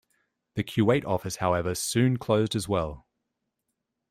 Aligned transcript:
The 0.55 0.63
Kuwait 0.63 1.05
office 1.05 1.35
however 1.35 1.75
soon 1.75 2.17
closed 2.17 2.55
as 2.55 2.67
well. 2.67 3.05